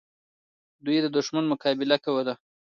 [0.85, 2.33] دوی د دښمن مقابله کوله.